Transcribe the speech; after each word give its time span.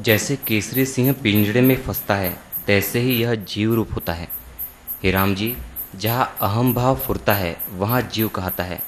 जैसे 0.00 0.36
केसरी 0.36 0.86
सिंह 0.86 1.12
पिंजड़े 1.12 1.60
में 1.60 1.82
फंसता 1.82 2.14
है, 2.14 2.38
तैसे 2.66 3.00
ही 3.00 3.22
यह 3.22 3.34
जीव 3.34 3.74
रूप 3.74 3.88
होता 3.94 4.12
है। 4.12 4.28
हे 5.04 5.10
राम 5.10 5.34
जी, 5.34 5.56
जहाँ 5.96 6.36
अहम 6.42 6.74
भाव 6.74 6.96
फुरता 6.96 7.34
है, 7.34 7.56
वहाँ 7.74 8.02
जीव 8.02 8.28
कहता 8.28 8.64
है। 8.64 8.82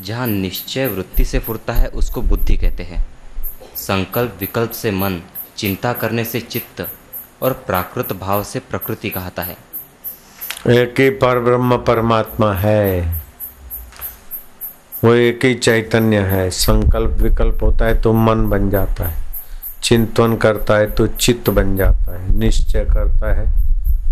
जहाँ 0.00 0.26
निश्चय 0.26 0.86
वृत्ति 0.86 1.24
से 1.24 1.38
फुरता 1.38 1.72
है, 1.72 1.88
उसको 1.88 2.22
बुद्धि 2.22 2.56
कहते 2.56 2.82
हैं। 2.82 3.06
संकल्प 3.76 4.36
विकल्प 4.40 4.70
से 4.70 4.90
मन, 4.90 5.20
चिंता 5.56 5.92
करने 5.92 6.24
से 6.24 6.40
चित्त 6.40 6.88
और 7.42 7.52
प्राकृत 7.52 8.12
भाव 8.12 8.44
से 8.44 8.58
प्रकृति 8.58 9.10
कहता 9.10 9.42
है। 9.42 9.56
एक 10.68 11.00
ही 11.00 11.10
पर 11.10 11.40
ब्रह्म 11.40 11.76
परमात्मा 11.76 12.52
है। 12.52 13.22
वो 15.04 15.14
एक 15.14 15.44
ही 15.44 15.54
चैतन्य 15.54 16.18
है। 16.18 16.50
संकल्प 16.50 17.10
विकल्प 17.10 17.62
होता 17.62 17.84
है 17.84 18.02
तो 18.02 18.12
मन 18.12 18.48
बन 18.48 18.70
जाता 18.70 19.04
है। 19.04 19.23
चिंतन 19.84 20.36
करता 20.36 20.74
है 20.74 20.90
तो 20.90 21.06
चित्त 21.06 21.50
बन 21.50 21.76
जाता 21.76 22.18
है, 22.18 22.36
निश्चय 22.38 22.84
करता 22.84 23.32
है। 23.32 23.46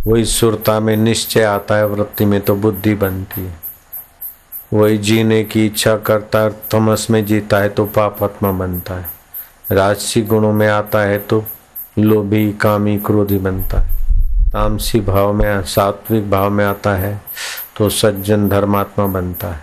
वही 0.07 0.25
सुरता 0.25 0.79
में 0.81 0.97
निश्चय 0.97 1.43
आता 1.43 1.77
है, 1.77 1.87
वृत्ति 1.87 2.25
में 2.25 2.41
तो 2.41 2.55
बुद्धि 2.57 2.95
बनती 2.95 3.41
है। 3.41 3.55
वही 4.73 4.99
जीने 4.99 5.43
की 5.45 5.65
इच्छा 5.67 5.97
करता 5.97 6.39
है, 6.39 6.51
तमस 6.71 7.07
में 7.11 7.25
जीता 7.27 7.59
है 7.59 7.69
तो 7.69 7.85
पापात्मा 7.87 8.51
बनता 8.51 8.95
है। 8.95 9.07
राजसी 9.71 10.23
गुणों 10.23 10.53
में 10.53 10.69
आता 10.69 11.01
है 11.01 11.19
तो 11.19 11.45
लोभी, 11.99 12.53
कामी, 12.53 12.97
क्रोधी 12.99 13.39
बनता 13.39 13.81
है। 13.81 13.91
तामसी 14.53 15.01
भाव 15.01 15.33
में, 15.33 15.63
सात्विक 15.65 16.31
भाव 16.31 16.51
में 16.51 16.65
आता 16.65 16.95
है 16.95 17.21
तो 17.77 17.89
सज्जन 17.91 18.49
धर्मात्मा 18.49 19.07
बनता 19.07 19.49
है। 19.49 19.61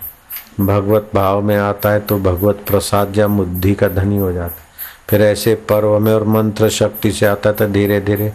भगवत 0.59 1.11
भाव 1.15 1.41
में 1.41 1.57
आता 1.57 1.89
है 1.89 1.99
तो 1.99 2.17
भगवत 2.19 2.63
प्रसाद 2.67 3.17
या 3.17 3.27
बुद्धि 3.27 3.73
का 3.73 3.87
धनी 3.87 4.17
हो 4.17 4.31
जाता 4.31 4.61
है। 4.61 4.67
फिर 5.09 5.21
ऐसे 5.21 5.53
पर्व 5.69 5.97
में 5.99 6.13
और 6.13 6.23
मंत्र 6.27 6.69
शक्ति 6.69 7.11
से 7.11 7.25
आता 7.25 7.51
तो 7.51 7.67
धीरे 7.67 7.99
धीरे। 8.01 8.31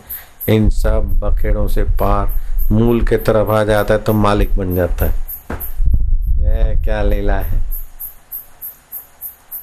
इन 0.48 0.68
सब 0.70 1.10
बखेड़ों 1.20 1.66
से 1.68 1.82
पार 2.00 2.32
मूल 2.72 3.00
के 3.06 3.16
तरफ़ 3.16 3.50
आ 3.50 3.62
जाता 3.64 3.94
है 3.94 4.00
तो 4.00 4.12
मालिक 4.12 4.56
बन 4.56 4.74
जाता 4.74 5.06
है। 5.06 5.12
ये 6.40 6.74
क्या 6.84 7.02
लीला 7.02 7.34
है? 7.34 7.62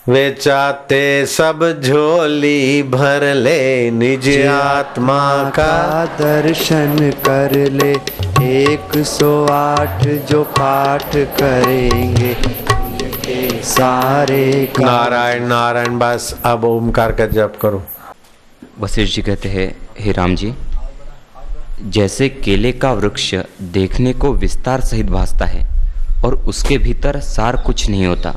वे 0.07 0.29
चाहते 0.31 1.25
सब 1.25 1.59
झोली 1.83 2.83
भर 2.83 3.23
ले 3.35 3.91
निज 3.91 4.29
आत्मा 4.47 5.21
का 5.49 6.05
दर्शन 6.19 7.11
कर 7.27 7.55
ले 7.71 7.91
एक 8.43 8.97
सौ 9.07 9.45
आठ 9.51 10.07
जो 10.29 10.43
पाठ 10.57 11.15
करेंगे। 11.39 12.35
सारे 13.63 14.71
नारायण 14.79 15.45
नारायण 15.47 15.97
बस 15.99 16.33
अब 16.45 16.65
ओमकार 16.65 17.11
का 17.11 17.25
जप 17.27 17.57
करो। 17.61 17.83
वशिष्ठ 18.79 19.15
जी 19.15 19.21
कहते 19.21 19.49
हैं 19.49 19.67
हे 19.99 20.11
राम 20.11 20.35
जी 20.35 20.53
जैसे 21.89 22.29
केले 22.29 22.71
का 22.71 22.91
वृक्ष 22.93 23.33
देखने 23.71 24.13
को 24.13 24.33
विस्तार 24.33 24.81
सहित 24.81 25.05
भासता 25.05 25.45
है 25.45 25.63
और 26.25 26.35
उसके 26.47 26.77
भीतर 26.77 27.19
सार 27.19 27.57
कुछ 27.57 27.87
नहीं 27.89 28.05
होता 28.05 28.35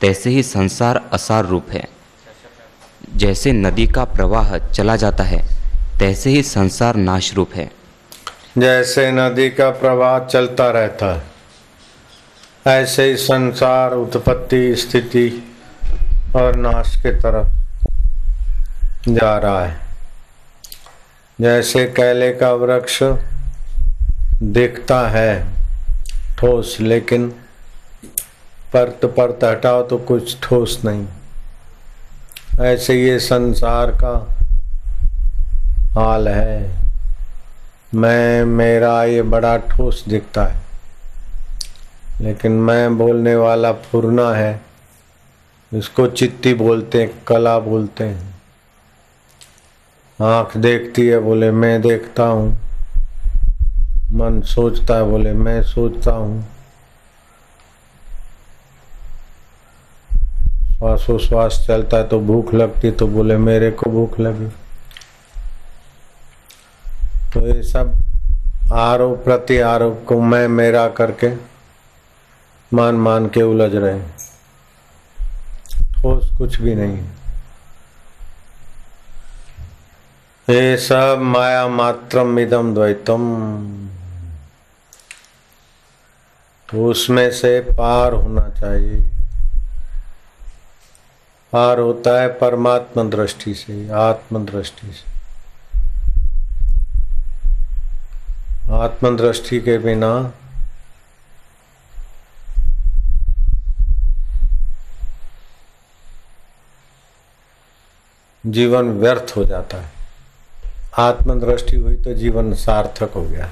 तैसे 0.00 0.30
ही 0.30 0.42
संसार 0.42 1.00
असार 1.12 1.46
रूप 1.46 1.70
है। 1.70 1.84
जैसे 3.16 3.52
नदी 3.52 3.86
का 3.86 4.04
प्रवाह 4.04 4.56
चला 4.58 4.96
जाता 4.96 5.24
है 5.24 5.42
तैसे 5.98 6.30
ही 6.30 6.42
संसार 6.42 6.96
नाश 6.96 7.34
रूप 7.34 7.54
है। 7.54 7.70
जैसे 8.58 9.10
नदी 9.12 9.48
का 9.50 9.70
प्रवाह 9.70 10.18
चलता 10.18 10.70
रहता 10.70 11.14
है 11.14 11.29
ऐसे 12.68 13.04
ही 13.04 13.16
संसार 13.16 13.92
उत्पत्ति 13.92 14.76
स्थिति 14.76 15.56
और 16.36 16.56
नाश 16.56 16.96
के 16.96 17.10
तरफ़ 17.10 17.46
जा 19.08 19.38
रहा 19.38 19.64
है। 19.64 19.80
जैसे 21.40 21.86
कैले 21.86 22.32
का 22.32 22.52
वृक्ष 22.52 23.02
दिखता 24.42 25.08
है 25.08 25.46
ठोस, 26.38 26.76
लेकिन 26.80 27.28
परत 28.72 29.00
परत 29.04 29.44
हटाओ 29.44 29.82
तो 29.82 29.98
कुछ 29.98 30.36
ठोस 30.42 30.82
नहीं। 30.84 31.06
ऐसे 32.60 32.94
ये 32.94 33.18
संसार 33.18 33.90
का 33.90 34.36
हाल 36.00 36.28
है। 36.28 36.70
मैं, 37.94 38.44
मेरा 38.44 39.04
ये 39.04 39.22
बड़ा 39.22 39.56
ठोस 39.56 40.04
दिखता 40.08 40.44
है। 40.44 40.69
लेकिन 42.20 42.52
मैं 42.52 42.98
बोलने 42.98 43.36
वाला 43.36 43.72
फुरना 43.72 44.34
है। 44.34 44.60
इसको 45.72 46.06
चित्ती 46.06 46.54
बोलते 46.54 47.02
हैं, 47.02 47.24
कला 47.24 47.58
बोलते 47.58 48.04
हैं। 48.04 48.34
आँख 50.22 50.56
देखती 50.56 51.06
है, 51.06 51.18
बोले, 51.18 51.50
मैं 51.50 51.82
देखता 51.82 52.24
हूँ। 52.24 52.58
मन 54.12 54.40
सोचता 54.42 54.94
है, 54.94 55.04
बोले, 55.04 55.32
मैं 55.32 55.62
सोचता 55.62 56.10
हूँ। 56.10 56.44
श्वासोश्वास 60.78 61.64
चलता 61.68 61.96
है 61.96 62.08
तो 62.08 62.20
भूख 62.20 62.54
लगती 62.54 62.90
तो 62.90 63.06
बोले, 63.06 63.36
मेरे 63.36 63.70
को 63.70 63.90
भूख 63.90 64.20
लगी। 64.20 64.48
तो 67.34 67.46
ये 67.46 67.62
सब 67.62 68.02
आरोप 68.72 69.24
प्रति 69.24 69.58
आरोप 69.58 70.04
को 70.08 70.20
मैं 70.20 70.48
मेरा 70.48 70.88
करके 70.88 71.50
मान 72.72 72.94
मान 72.94 73.26
के 73.26 73.42
उलझ 73.42 73.74
रहे 73.74 74.00
ठोस 75.92 76.38
कुछ 76.38 76.60
भी 76.60 76.74
नहीं। 76.74 76.98
ये 80.50 80.76
सब 80.76 81.18
माया 81.20 81.68
मात्रम 81.68 82.38
इदम 82.38 82.74
द्वैतम। 82.74 83.22
तो 86.70 86.86
उसमें 86.86 87.30
से 87.30 87.60
पार 87.60 88.12
होना 88.12 88.48
चाहिए। 88.60 89.10
पार 91.52 91.78
होता 91.78 92.20
है 92.20 92.28
परमात्मा 92.28 93.04
दृष्टि 93.04 93.54
से, 93.54 93.90
आत्म 93.90 94.46
दृष्टि 94.46 94.92
से। 94.92 95.10
आत्म 98.72 99.16
दृष्टि 99.16 99.60
के 99.60 99.78
बिना 99.78 100.32
जीवन 108.46 108.88
व्यर्थ 108.88 109.32
हो 109.36 109.44
जाता 109.44 109.76
है। 109.76 109.90
आत्मदृष्टि 110.98 111.76
हुई 111.76 111.94
तो 111.94 112.14
जीवन 112.14 112.54
सार्थक 112.54 113.10
हो 113.14 113.22
गया। 113.22 113.50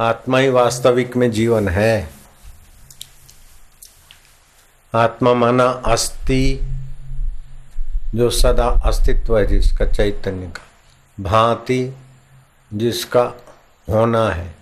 आत्मा 0.00 0.38
ही 0.38 0.48
वास्तविक 0.48 1.16
में 1.16 1.30
जीवन 1.30 1.68
है। 1.68 2.10
आत्मा 4.94 5.34
माना 5.34 5.64
अस्थि, 5.64 6.60
जो 8.14 8.30
सदा 8.30 8.68
अस्तित्व 8.68 9.38
है, 9.38 9.46
जिसका 9.46 9.86
चैतन्य 9.86 10.46
का। 10.46 10.62
भांति, 11.22 11.96
जिसका 12.74 13.32
होना 13.90 14.28
है, 14.28 14.54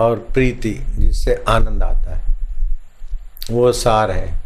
और 0.00 0.16
प्रीति, 0.16 0.84
जिससे 0.98 1.44
आनंद 1.48 1.82
आता 1.82 2.16
है। 2.16 2.34
वो 3.50 3.72
सार 3.72 4.10
है। 4.10 4.42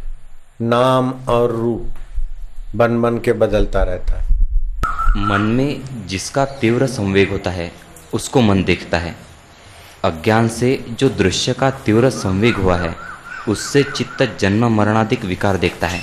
नाम 0.61 1.25
और 1.29 1.51
रूप। 1.51 1.87
बन 2.77 3.01
बन 3.01 3.17
के 3.17 3.33
बदलता 3.33 3.83
रहता 3.83 4.21
है। 4.21 4.27
मन 5.25 5.41
में 5.41 5.81
जिसका 6.07 6.45
तीव्र 6.45 6.87
संवेग 6.87 7.31
होता 7.31 7.51
है, 7.51 7.71
उसको 8.13 8.41
मन 8.41 8.63
देखता 8.63 8.97
है। 8.97 9.15
अज्ञान 10.05 10.47
से 10.47 10.85
जो 10.89 11.09
दृश्य 11.09 11.53
का 11.53 11.71
तीव्र 11.71 12.09
संवेग 12.09 12.55
हुआ 12.55 12.77
है, 12.77 12.95
उससे 13.49 13.83
चित्त 13.83 14.37
जन्म 14.39 14.67
मरणाधिक 14.71 15.25
विकार 15.25 15.57
देखता 15.57 15.87
है। 15.87 16.01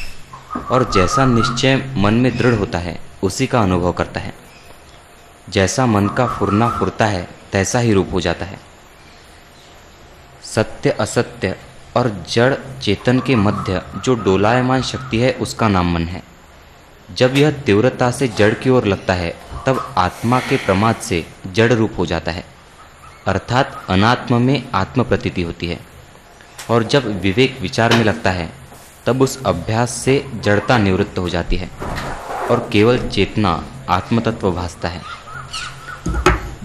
और 0.71 0.91
जैसा 0.91 1.27
निश्चय 1.27 1.95
मन 1.97 2.15
में 2.15 2.39
दृढ़ 2.39 2.55
होता 2.55 2.79
है, 2.79 3.01
उसी 3.23 3.47
का 3.47 3.61
अनुभव 3.61 3.93
करता 3.93 4.21
है। 4.21 4.35
जैसा 5.51 5.87
मन 5.87 6.09
का 6.09 6.27
फुरना 6.27 6.69
फुरता 6.69 7.07
है, 7.07 7.29
तैसा 7.53 7.79
ही 7.79 7.93
रूप 7.93 8.09
हो 8.13 8.21
जाता 8.21 8.47
है। 8.47 8.61
सत्य, 10.43 10.91
असत्य 10.91 11.57
और 11.97 12.25
जड़ 12.31 12.55
चेतन 12.83 13.21
के 13.21 13.37
मध्य 13.37 13.83
जो 14.05 14.15
डोलायमान 14.15 14.83
शक्ति 14.83 15.19
है, 15.19 15.33
उसका 15.33 15.69
नाम 15.69 15.95
मन 15.95 16.03
है। 16.03 16.34
जब 17.15 17.37
यह 17.37 17.51
तीव्रता 17.51 18.11
से 18.11 18.29
जड़ 18.29 18.55
की 18.55 18.71
ओर 18.71 18.85
लगता 18.85 19.15
है, 19.15 19.37
तब 19.67 19.95
आत्मा 19.99 20.41
के 20.41 20.57
प्रमाद 20.57 20.97
से 20.97 21.27
जड़ 21.53 21.73
रूप 21.73 21.93
हो 21.99 22.07
जाता 22.07 22.33
है। 22.33 22.45
अर्थात 23.27 23.87
अनात्म 23.89 24.43
में 24.43 24.69
आत्म 24.75 25.05
प्रतीति 25.05 25.43
होती 25.43 25.67
है। 25.67 25.81
और 26.71 26.85
जब 26.85 27.21
विवेक 27.21 27.61
विचार 27.61 27.93
में 27.93 28.05
लगता 28.05 28.31
है, 28.31 28.53
तब 29.07 29.23
उस 29.23 29.45
अभ्यास 29.47 29.91
से 29.91 30.27
जड़ता 30.41 30.79
निवृत्त 30.79 31.19
हो 31.19 31.29
जाती 31.29 31.57
है 31.57 31.71
और 32.51 32.69
केवल 32.73 33.09
चेतना 33.09 33.65
आत्मतत्व 33.89 34.53
भासता 34.53 34.89
है। 34.89 35.03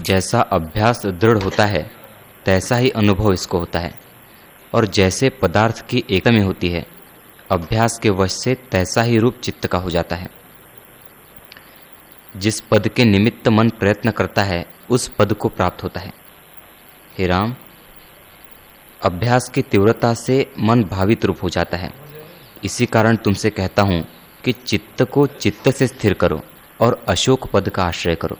जैसा 0.00 0.40
अभ्यास 0.40 1.02
दृढ़ 1.06 1.38
होता 1.38 1.64
है, 1.64 1.90
तैसा 2.46 2.76
ही 2.76 2.90
अनुभव 2.90 3.32
इसको 3.32 3.58
होता 3.58 3.78
है। 3.78 3.94
और 4.74 4.86
जैसे 4.86 5.28
पदार्थ 5.28 5.88
की 5.88 6.04
एकता 6.10 6.30
में 6.30 6.42
होती 6.42 6.68
है, 6.68 6.86
अभ्यास 7.50 7.98
के 8.02 8.10
वश 8.10 8.32
से 8.32 8.54
तैसा 8.54 9.02
ही 9.02 9.18
रूप 9.18 9.36
चित्त 9.44 9.66
का 9.66 9.78
हो 9.78 9.90
जाता 9.90 10.16
है। 10.16 10.39
जिस 12.36 12.60
पद 12.60 12.88
के 12.88 13.04
निमित्त 13.04 13.48
मन 13.48 13.68
प्रयत्न 13.68 14.10
करता 14.10 14.42
है, 14.42 14.66
उस 14.90 15.08
पद 15.08 15.32
को 15.32 15.48
प्राप्त 15.48 15.82
होता 15.82 16.00
है। 16.00 16.12
हे 17.18 17.26
राम, 17.26 17.54
अभ्यास 19.04 19.48
की 19.48 19.62
तीव्रता 19.62 20.14
से 20.14 20.52
मन 20.58 20.84
भावित 20.84 21.24
रूप 21.24 21.38
हो 21.42 21.48
जाता 21.48 21.76
है। 21.76 21.92
इसी 22.64 22.86
कारण 22.86 23.16
तुमसे 23.16 23.50
कहता 23.50 23.82
हूँ 23.82 24.08
कि 24.44 24.52
चित्त 24.52 25.02
को 25.02 25.26
चित्त 25.26 25.70
से 25.70 25.86
स्थिर 25.86 26.14
करो 26.14 26.42
और 26.80 27.04
अशोक 27.08 27.50
पद 27.52 27.68
का 27.68 27.84
आश्रय 27.84 28.14
करो। 28.14 28.38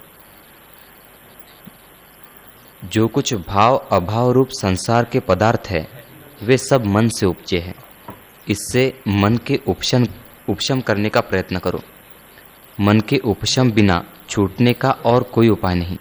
जो 2.84 3.08
कुछ 3.08 3.34
भाव 3.34 3.76
अभाव 3.76 4.30
रूप 4.30 4.48
संसार 4.48 5.04
के 5.04 5.20
पदार्थ 5.20 5.62
है, 5.68 5.88
वे 6.42 6.58
सब 6.58 6.86
मन 6.86 7.08
से 7.08 7.26
उपजे 7.26 7.58
हैं। 7.58 7.74
इससे 8.48 9.00
मन 9.08 9.36
के 9.36 9.60
उपशम 9.66 10.06
उपशम 10.48 10.80
करने 10.80 11.08
का 11.08 11.20
प्रयत्न 11.20 11.58
करो। 11.58 11.82
मन 12.80 13.00
के 13.00 13.18
उपशम 13.18 13.70
बिना 13.72 14.02
छूटने 14.28 14.72
का 14.72 14.90
और 14.90 15.22
कोई 15.22 15.48
उपाय 15.48 15.74
नहीं। 15.74 15.96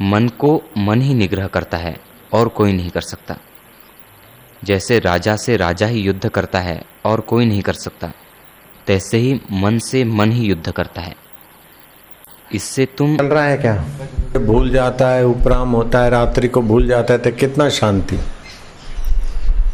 मन 0.00 0.28
को 0.28 0.62
मन 0.78 1.02
ही 1.02 1.14
निग्रह 1.14 1.46
करता 1.46 1.76
है 1.76 1.96
और 2.32 2.48
कोई 2.48 2.72
नहीं 2.72 2.90
कर 2.90 3.00
सकता। 3.00 3.36
जैसे 4.64 4.98
राजा 4.98 5.36
से 5.36 5.56
राजा 5.56 5.86
ही 5.86 6.00
युद्ध 6.00 6.28
करता 6.28 6.60
है 6.60 6.80
और 7.04 7.20
कोई 7.20 7.46
नहीं 7.46 7.62
कर 7.62 7.72
सकता, 7.72 8.12
तैसे 8.86 9.18
ही 9.18 9.40
मन 9.52 9.78
से 9.78 10.04
मन 10.04 10.32
ही 10.32 10.46
युद्ध 10.46 10.72
करता 10.72 11.02
है। 11.02 11.14
इससे 12.52 12.86
तुम 12.98 13.16
चल 13.16 13.26
रहा 13.26 13.44
है 13.44 13.56
क्या? 13.56 13.74
भूल 14.40 14.70
जाता 14.70 15.08
है, 15.08 15.24
उपराम 15.26 15.70
होता 15.70 16.02
है, 16.04 16.10
रात्रि 16.10 16.48
को 16.48 16.62
भूल 16.62 16.86
जाता 16.86 17.14
है 17.14 17.18
तो 17.18 17.30
कितना 17.30 17.68
शांति। 17.68 18.16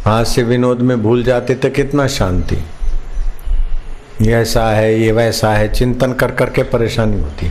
हास्य 0.04 0.42
विनोद 0.42 0.80
में 0.80 1.02
भूल 1.02 1.22
जाते 1.22 1.54
तो 1.54 1.70
कितना 1.70 2.06
शांति। 2.08 2.56
ये 4.20 4.32
ऐसा 4.34 4.64
है 4.70 4.94
ये 5.00 5.12
वैसा 5.12 5.52
है 5.54 5.68
चिंतन 5.72 6.12
कर 6.12 6.30
करके 6.30 6.62
परेशानी 6.70 7.20
होती 7.20 7.50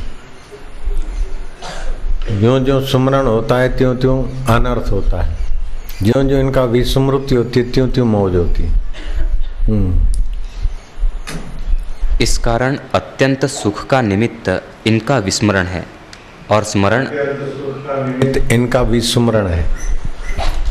ज्यो 2.32 2.60
ज्यो 2.60 2.80
सुमरण 2.82 3.28
होता 3.28 3.58
है 3.58 3.70
त्यों 3.78 3.96
त्यों 3.96 4.18
अनर्थ 4.56 4.92
होता 4.92 5.22
है। 5.22 5.38
ज्यो 6.04 6.22
ज्यो 6.24 6.38
इनका 6.40 6.64
विस्मृति 6.66 7.36
होती 7.36 7.60
है 7.60 7.72
त्यों 7.72 7.88
त्यों 7.90 8.06
मौज 8.06 8.36
होती 8.36 8.64
हम्म। 9.68 10.08
इस 12.22 12.38
कारण 12.38 12.78
अत्यंत 12.96 13.46
सुख 13.46 13.86
का 13.88 14.02
निमित्त 14.02 14.50
इनका 14.88 15.18
विस्मरण 15.20 15.66
है 15.68 15.84
और 16.52 16.64
स्मरण 16.64 17.08
इनका 18.52 18.82
विस्मरण 18.84 19.48
है। 19.48 19.66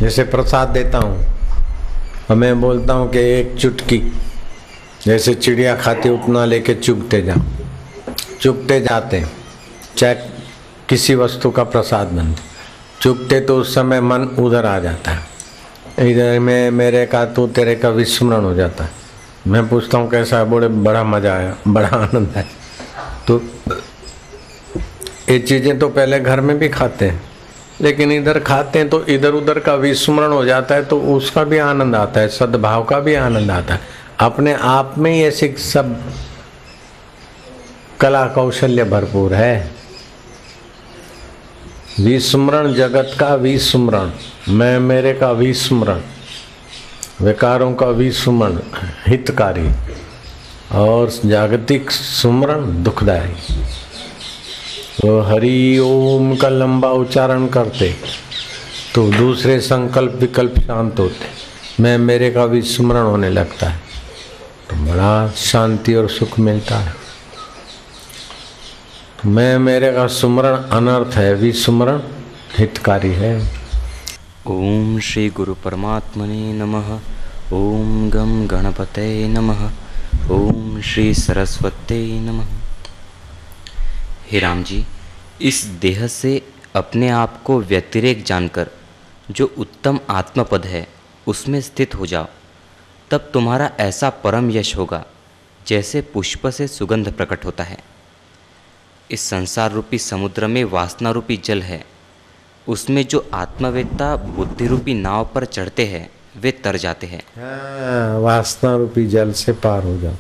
जैसे 0.00 0.24
प्रसाद 0.26 0.68
देता 0.68 0.98
हूँ 0.98 2.36
मैं 2.36 2.60
बोलता 2.60 2.94
हूँ 2.94 3.10
कि 3.10 3.18
एक 3.30 3.54
चुटकी 3.58 4.00
जैसे 5.08 5.34
चिड़िया 5.36 5.74
खाती 5.76 6.08
उतना 6.10 6.44
लेके 6.44 6.74
चुगते 6.76 7.20
जाओ। 7.22 7.40
चुगते 8.40 8.80
जाते, 8.80 9.24
चाहे 9.96 10.14
किसी 10.88 11.14
वस्तु 11.14 11.50
का 11.50 11.64
प्रसाद 11.64 12.08
बनते 12.08 12.42
चुगते 13.00 13.40
तो 13.40 13.56
उस 13.56 13.74
समय 13.74 14.00
मन 14.00 14.22
उधर 14.38 14.66
आ 14.66 14.78
जाता 14.78 15.10
है। 15.10 16.10
इधर 16.10 16.38
में 16.40 16.70
मेरे 16.72 17.04
का 17.06 17.24
तू 17.26 17.46
तेरे 17.48 17.74
का 17.76 17.88
विस्मरण 17.90 18.44
हो 18.44 18.54
जाता 18.54 18.84
है। 18.84 18.90
मैं 19.46 19.68
पूछता 19.68 19.98
हूँ 19.98 20.10
कैसा 20.10 20.38
है? 20.38 20.44
बोले, 20.44 20.68
बड़ा 20.68 21.04
मज़ा 21.04 21.34
आया, 21.34 21.56
बड़ा 21.68 21.88
आनंद 21.88 22.28
है 22.36 22.46
तो 23.26 23.40
ये 25.30 25.38
चीज़ें 25.40 25.78
तो 25.78 25.88
पहले 25.90 26.20
घर 26.20 26.40
में 26.40 26.58
भी 26.58 26.68
खाते 26.70 27.04
हैं, 27.04 27.20
लेकिन 27.80 28.12
इधर 28.12 28.38
खाते 28.40 28.78
हैं 28.78 28.88
तो 28.88 29.04
इधर 29.06 29.32
उधर 29.34 29.58
का 29.60 29.74
विस्मरण 29.76 30.32
हो 30.32 30.44
जाता 30.44 30.74
है 30.74 30.84
तो 30.84 31.00
उसका 31.16 31.44
भी 31.44 31.58
आनंद 31.60 31.96
आता 31.96 32.20
है, 32.20 32.28
सद्भाव 32.30 32.84
का 32.84 33.00
भी 33.00 33.14
आनंद 33.16 33.50
आता 33.50 33.74
है। 33.74 33.96
अपने 34.18 34.52
आप 34.54 34.94
में 34.98 35.10
ही 35.10 35.22
ऐसे 35.22 35.54
सब 35.60 35.94
कला 38.00 38.24
कौशल्य 38.26 38.84
भरपूर 38.84 39.34
है। 39.34 39.70
विस्मरण 42.00 42.72
जगत 42.74 43.14
का 43.20 43.34
विस्मरण, 43.36 44.10
मैं 44.48 44.78
मेरे 44.80 45.12
का 45.14 45.30
विस्मरण, 45.32 46.00
विकारों 47.20 47.72
का 47.74 47.86
विस्मरण, 47.94 48.58
हितकारी 49.06 49.68
और 50.74 51.10
जागतिक 51.24 51.90
सुमरण 51.90 52.82
दुखदायी। 52.84 53.34
तो 55.00 55.20
हरि 55.22 55.78
ओम 55.78 56.36
का 56.36 56.48
लंबा 56.48 56.90
उच्चारण 56.92 57.46
करते 57.48 57.94
तो 58.94 59.10
दूसरे 59.12 59.60
संकल्प 59.62 60.12
विकल्प 60.12 60.58
शांत 60.58 60.98
होते, 60.98 61.26
मैं 61.80 61.98
मेरे 61.98 62.30
का 62.30 62.44
विस्मरण 62.46 63.06
होने 63.06 63.30
लगता 63.30 63.68
है। 63.68 63.86
तो 64.70 64.76
बड़ा 64.76 65.30
शांति 65.30 65.94
और 65.94 66.10
सुख 66.10 66.38
मिलता 66.38 66.78
है। 66.78 66.94
मैं, 69.26 69.58
मेरे 69.58 69.92
का 69.92 70.06
सुमरण 70.06 70.56
अनर्थ 70.56 71.16
है, 71.16 71.34
विस्मरण 71.34 72.00
हितकारी 72.58 73.12
है। 73.12 73.50
ओम 74.46 75.00
श्री 75.00 75.28
गुरु 75.28 75.54
परमात्मने 75.54 76.52
नमः, 76.52 77.00
ओम 77.52 78.10
गम 78.10 78.46
गणपते 78.46 79.28
नमः, 79.28 79.70
ओम 80.30 80.80
श्री 80.80 81.14
सरस्वते 81.14 82.20
नमः। 82.20 82.46
हे 84.30 84.38
राम 84.38 84.62
जी 84.62 84.86
इस 85.42 85.64
देह 85.64 86.06
से 86.06 86.42
अपने 86.76 87.08
आप 87.08 87.42
को 87.42 87.60
व्यतिरेक 87.60 88.24
जानकर 88.24 88.70
जो 89.30 89.54
उत्तम 89.58 90.00
आत्मपद 90.10 90.66
है, 90.66 90.88
उसमें 91.26 91.60
स्थित 91.60 91.94
हो 91.94 92.06
जाओ। 92.06 92.26
तब 93.10 93.30
तुम्हारा 93.34 93.70
ऐसा 93.80 94.10
परम 94.24 94.50
यश 94.50 94.76
होगा 94.76 95.04
जैसे 95.66 96.00
पुष्प 96.14 96.46
से 96.48 96.66
सुगंध 96.68 97.12
प्रकट 97.12 97.44
होता 97.44 97.64
है। 97.64 97.78
इस 99.10 99.20
संसार 99.20 99.72
रूपी 99.72 99.98
समुद्र 99.98 100.46
में 100.46 100.62
वासना 100.64 101.10
रूपी 101.10 101.36
जल 101.36 101.62
है। 101.62 101.84
उसमें 102.66 103.06
जो 103.06 103.24
आत्मवेत्ता 103.34 104.14
बुद्धि 104.16 104.66
रूपी 104.66 104.94
नाव 104.94 105.28
पर 105.34 105.44
चढ़ते 105.44 105.86
हैं 105.86 106.08
वे 106.40 106.50
तर 106.64 106.76
जाते 106.76 107.06
हैं। 107.06 107.22
हाँ, 107.36 108.18
वासना 108.20 108.74
रूपी 108.76 109.06
जल 109.06 109.32
से 109.32 109.52
पार 109.52 109.82
हो 109.84 109.96
जाओ 109.98 110.14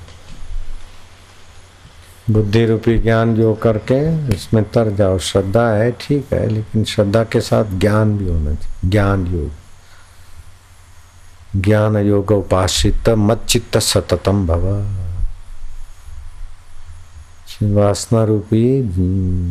बुद्धि 2.30 2.64
रूपी 2.66 2.98
ज्ञान 2.98 3.34
जो 3.34 3.54
करके 3.54 4.00
इसमें 4.34 4.64
तर 4.64 4.90
जाओ। 4.96 5.18
श्रद्धा 5.18 5.68
है 5.70 5.90
ठीक 5.92 6.32
है 6.32 6.46
लेकिन 6.48 6.84
श्रद्धा 6.84 7.22
के 7.24 7.40
साथ 7.40 7.78
ज्ञान 7.80 8.16
भी 8.18 8.28
होना 8.28 8.54
चाहिए 8.54 8.90
ज्ञान 8.90 9.26
योग। 9.26 9.50
ज्ञान 11.56 11.96
योग 11.96 12.30
उपासित 12.32 13.08
मत 13.08 13.44
चित्त 13.48 13.78
सततम 13.78 14.46
भव। 14.46 14.66
वासना 17.74 18.22
रूपी 18.24 18.64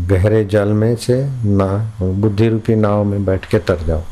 गहरे 0.08 0.44
जल 0.46 0.68
में 0.74 0.96
से 0.96 1.16
ना 1.46 1.68
बुद्धि 2.02 2.48
रूपी 2.50 2.76
नाव 2.76 3.04
में 3.04 3.26
बैठ 3.26 3.46
के 3.46 3.60
तर 3.60 3.86
जाओ। 3.86 4.04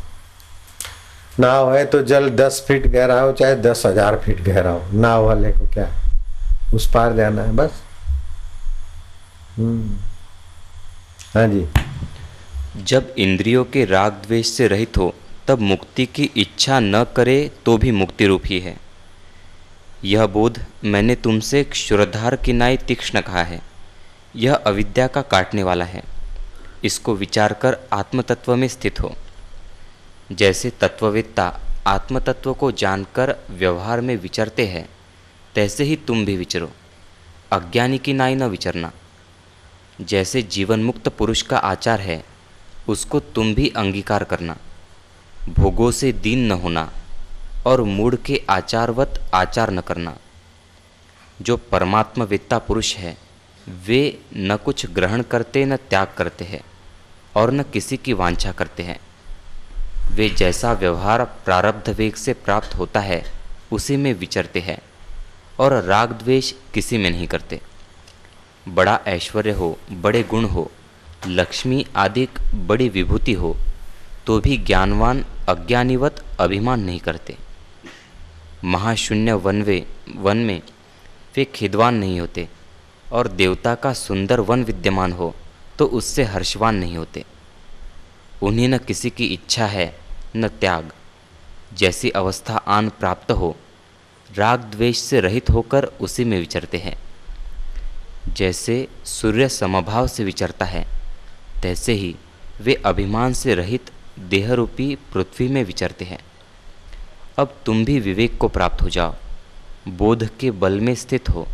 नाव 1.39 1.73
है 1.75 1.85
तो 1.85 2.01
जल 2.03 2.29
दस 2.29 2.63
फीट 2.67 2.87
गहरा 2.87 3.19
हो, 3.21 3.31
चाहे 3.31 3.55
दस 3.55 3.85
हज़ार 3.85 4.19
फीट 4.25 4.41
गहरा 4.43 4.71
हो। 4.71 4.81
नाव 4.93 5.25
वाले 5.25 5.51
को 5.51 5.67
क्या? 5.73 5.87
उस 6.73 6.89
पार 6.93 7.15
जाना 7.15 7.41
है, 7.41 7.51
बस। 7.51 7.81
हम्म। 9.57 9.97
हाँ 11.35 11.47
जी। 11.47 11.65
जब 12.83 13.13
इंद्रियों 13.17 13.63
के 13.65 13.85
राग 13.85 14.13
द्वेष 14.25 14.47
से 14.47 14.67
रहित 14.67 14.97
हो 14.97 15.13
तब 15.47 15.59
मुक्ति 15.59 16.05
की 16.05 16.31
इच्छा 16.37 16.79
न 16.79 17.03
करे 17.03 17.51
तो 17.65 17.77
भी 17.77 17.91
मुक्ति 17.91 18.25
रूप 18.25 18.41
ही। 18.45 18.59
है 18.59 18.77
यह 20.03 20.25
बोध 20.25 20.65
मैंने 20.83 21.15
तुमसे 21.15 21.63
क्षुरधार 21.63 22.35
किनाई 22.35 22.77
तीक्ष्ण 22.77 23.21
कहा 23.21 23.43
है। 23.43 23.61
यह 24.35 24.55
अविद्या 24.55 25.07
का 25.07 25.21
काटने 25.21 25.63
वाला 25.63 25.85
है। 25.85 26.03
इसको 26.83 27.15
विचार 27.15 27.53
कर 27.53 27.77
आत्मतत्व 27.93 28.55
में 28.55 28.67
स्थित 28.67 28.99
हो। 28.99 29.15
जैसे 30.31 30.69
तत्ववेत्ता 30.69 31.59
आत्मतत्व 31.87 32.53
को 32.53 32.71
जानकर 32.71 33.35
व्यवहार 33.49 34.01
में 34.01 34.15
विचरते 34.15 34.67
हैं, 34.67 34.89
तैसे 35.55 35.83
ही 35.83 35.95
तुम 35.95 36.25
भी 36.25 36.37
विचरो। 36.37 36.71
अज्ञानी 37.51 37.97
की 37.97 38.13
नाई 38.13 38.35
न 38.35 38.43
विचरना। 38.43 38.91
जैसे 40.01 40.41
जीवन 40.41 40.83
मुक्त 40.83 41.07
पुरुष 41.09 41.41
का 41.41 41.57
आचार 41.57 42.01
है, 42.01 42.25
उसको 42.87 43.19
तुम 43.19 43.55
भी 43.55 43.69
अंगीकार 43.69 44.23
करना। 44.23 44.57
भोगों 45.49 45.91
से 45.91 46.11
दीन 46.11 46.45
न 46.47 46.51
होना 46.51 46.91
और 47.65 47.81
मूड 47.81 48.17
के 48.17 48.41
आचारवत 48.49 49.31
आचार 49.33 49.71
न 49.71 49.81
करना। 49.81 50.17
जो 51.41 51.57
परमात्मवेत्ता 51.57 52.57
पुरुष 52.57 52.95
है, 52.95 53.17
वे 53.87 54.19
न 54.35 54.55
कुछ 54.55 54.85
ग्रहण 54.85 55.21
करते, 55.21 55.65
न 55.65 55.75
त्याग 55.75 56.07
करते 56.17 56.45
हैं 56.45 56.61
और 57.35 57.51
न 57.51 57.63
किसी 57.63 57.97
की 57.97 58.13
वांछा 58.13 58.51
करते 58.51 58.83
हैं। 58.83 58.99
वे 60.11 60.29
जैसा 60.29 60.73
व्यवहार 60.73 61.23
प्रारब्ध 61.23 61.89
वेग 61.89 62.15
से 62.15 62.33
प्राप्त 62.33 62.75
होता 62.75 62.99
है, 62.99 63.23
उसी 63.71 63.97
में 63.97 64.13
विचरते 64.13 64.59
हैं 64.59 64.79
और 65.59 65.73
राग 65.83 66.11
द्वेष 66.11 66.53
किसी 66.73 66.97
में 66.97 67.09
नहीं 67.11 67.27
करते। 67.27 67.61
बड़ा 68.67 68.99
ऐश्वर्य 69.07 69.51
हो, 69.51 69.77
बड़े 69.91 70.23
गुण 70.23 70.45
हो, 70.45 70.71
लक्ष्मी 71.27 71.85
आदि 71.95 72.27
बड़ी 72.55 72.89
विभूति 72.89 73.33
हो 73.33 73.55
तो 74.27 74.39
भी 74.39 74.57
ज्ञानवान 74.57 75.25
अज्ञानीवत 75.49 76.23
अभिमान 76.39 76.79
नहीं 76.79 76.99
करते। 76.99 77.37
महाशून्य 78.63 79.33
वनवे 79.33 79.85
वन 80.15 80.37
में 80.37 80.61
वे 81.35 81.45
खिदवान 81.45 81.95
नहीं 81.95 82.19
होते 82.19 82.47
और 83.11 83.27
देवता 83.27 83.75
का 83.75 83.93
सुंदर 83.93 84.39
वन 84.39 84.63
विद्यमान 84.63 85.11
हो 85.11 85.33
तो 85.79 85.85
उससे 85.85 86.23
हर्षवान 86.23 86.75
नहीं 86.75 86.97
होते। 86.97 87.23
उन्हें 88.43 88.67
न 88.67 88.77
किसी 88.77 89.09
की 89.09 89.25
इच्छा 89.25 89.65
है, 89.65 89.87
न 90.35 90.47
त्याग। 90.47 90.91
जैसी 91.73 92.09
अवस्था 92.09 92.57
आन 92.57 92.89
प्राप्त 92.89 93.31
हो, 93.31 93.55
राग 94.29 94.59
द्वेष 94.61 94.97
से 94.97 95.19
रहित 95.21 95.49
होकर 95.49 95.85
उसी 96.01 96.23
में 96.23 96.37
विचरते 96.39 96.77
हैं। 96.77 96.97
जैसे 98.33 98.87
सूर्य 99.05 99.49
समभाव 99.49 100.07
से 100.07 100.23
विचरता 100.23 100.65
है, 100.65 100.85
तैसे 101.63 101.93
ही 101.93 102.15
वे 102.61 102.73
अभिमान 102.85 103.33
से 103.33 103.55
रहित 103.55 103.91
देहरूपी 104.19 104.97
पृथ्वी 105.13 105.47
में 105.47 105.63
विचरते 105.63 106.05
हैं। 106.05 106.19
अब 107.37 107.55
तुम 107.65 107.85
भी 107.85 107.99
विवेक 107.99 108.37
को 108.37 108.47
प्राप्त 108.47 108.81
हो 108.81 108.89
जाओ। 108.89 109.15
बोध 109.87 110.29
के 110.39 110.51
बल 110.51 110.79
में 110.79 110.95
स्थित 110.95 111.29
हो 111.29 111.47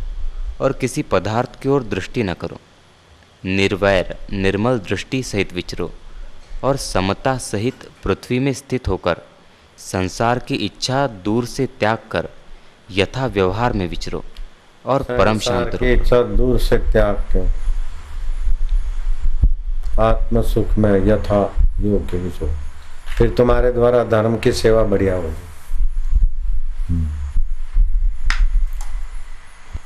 और 0.60 0.72
किसी 0.72 1.02
पदार्थ 1.02 1.60
की 1.62 1.68
ओर 1.68 1.82
दृष्टि 1.82 2.22
न 2.22 2.34
करो। 2.34 2.58
निर्वैर 3.44 4.16
निर्मल 4.32 4.78
दृष्टि 4.78 5.22
सहित 5.22 5.52
विचरो 5.52 5.90
और 6.64 6.76
समता 6.76 7.36
सहित 7.38 7.88
पृथ्वी 8.04 8.38
में 8.38 8.52
स्थित 8.52 8.88
होकर 8.88 9.16
संसार 9.78 10.38
की 10.38 10.54
इच्छा 10.54 11.06
दूर 11.06 11.46
से 11.46 11.66
त्याग 11.66 11.98
कर 12.10 12.28
यथा 12.90 13.26
व्यवहार 13.26 13.72
में 13.72 13.86
विचरो 13.88 14.24
और 14.84 15.02
परम 15.02 15.38
शांत 15.38 15.82
इच्छा 15.82 16.22
दूर 16.22 16.58
से 16.58 16.78
त्याग 16.78 17.20
के 17.36 17.71
आत्म 20.02 20.42
सुख 20.42 20.78
में 20.78 21.06
यथा 21.06 21.52
योग्य 21.80 22.18
विचरो 22.18 22.50
फिर 23.18 23.30
तुम्हारे 23.30 23.72
द्वारा 23.72 24.04
धर्म 24.04 24.36
की 24.36 24.52
सेवा 24.52 24.82
बढ़िया 24.82 25.14
होगी। 25.14 25.34
हम्म। 26.88 27.06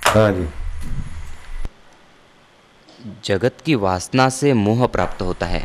हाँ 0.05 0.33
जी। 0.33 0.49
जगत 3.25 3.55
की 3.65 3.75
वासना 3.75 4.29
से 4.29 4.53
मोह 4.53 4.87
प्राप्त 4.87 5.23
होता 5.23 5.47
है। 5.47 5.65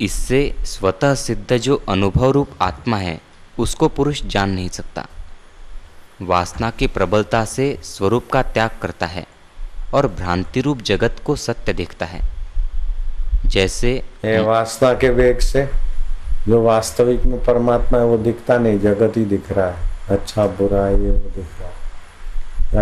इससे 0.00 0.56
स्वतः 0.64 1.14
सिद्ध 1.14 1.56
जो 1.56 1.82
अनुभव 1.88 2.30
रूप 2.30 2.50
आत्मा 2.60 2.96
है, 2.96 3.20
उसको 3.58 3.88
पुरुष 3.88 4.22
जान 4.22 4.50
नहीं 4.50 4.68
सकता। 4.68 5.06
वासना 6.22 6.70
की 6.70 6.86
प्रबलता 6.86 7.44
से 7.44 7.78
स्वरूप 7.82 8.30
का 8.32 8.42
त्याग 8.42 8.70
करता 8.82 9.06
है 9.06 9.26
और 9.94 10.08
भ्रांति 10.08 10.60
रूप 10.60 10.82
जगत 10.82 11.16
को 11.24 11.36
सत्य 11.36 11.72
देखता 11.72 12.06
है। 12.06 12.33
जैसे 13.46 14.02
वासना 14.24 14.94
के 14.94 15.08
वेग 15.08 15.38
से 15.38 15.70
जो 16.48 16.62
वास्तविक 16.62 17.24
में 17.24 17.44
परमात्मा 17.44 17.98
है 17.98 18.04
वो 18.04 18.18
दिखता 18.18 18.58
नहीं 18.58 18.80
जगत 18.80 19.12
ही 19.16 19.24
दिख 19.24 19.52
रहा 19.52 19.66
है। 19.66 19.76
अच्छा 20.10 20.46
बुरा 20.46 20.88
ये 20.88 20.94
वो 20.94 21.30
दिख 21.36 21.46
रहा 21.60 21.68
है। 21.68 21.74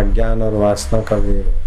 अज्ञान 0.03 0.41
और 0.41 0.53
वासना 0.53 1.01
का 1.01 1.15
वेग 1.15 1.47
है। 1.47 1.63